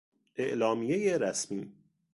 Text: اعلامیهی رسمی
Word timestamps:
اعلامیهی 0.35 1.17
رسمی 1.19 1.71